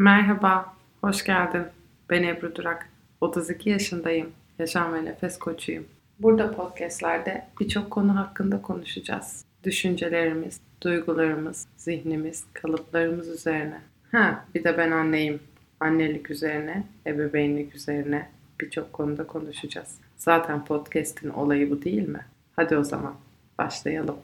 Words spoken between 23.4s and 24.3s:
başlayalım.